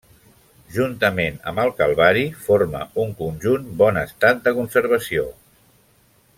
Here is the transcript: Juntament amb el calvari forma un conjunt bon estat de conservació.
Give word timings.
Juntament 0.77 1.35
amb 1.51 1.61
el 1.63 1.73
calvari 1.81 2.23
forma 2.47 2.81
un 3.05 3.13
conjunt 3.21 3.69
bon 3.83 4.03
estat 4.07 4.43
de 4.49 4.57
conservació. 4.61 5.31